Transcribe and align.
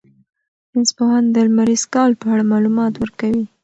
ساینس 0.71 0.89
پوهان 0.97 1.23
د 1.31 1.35
لمریز 1.47 1.83
کال 1.93 2.11
په 2.21 2.25
اړه 2.33 2.43
معلومات 2.51 2.93
ورکوي. 2.97 3.45